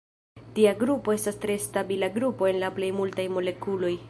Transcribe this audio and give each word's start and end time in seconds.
Tia 0.55 0.71
grupo 0.79 1.13
estas 1.17 1.37
tre 1.45 1.59
stabila 1.67 2.11
grupo 2.19 2.51
en 2.55 2.61
la 2.65 2.75
plej 2.81 2.93
multaj 3.03 3.33
molekuloj. 3.37 3.97